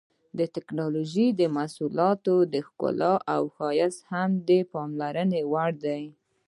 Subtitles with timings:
[0.37, 2.33] د ټېکنالوجۍ د محصولاتو
[2.67, 6.03] ښکلا او ښایست هم د پاملرنې وړ دي.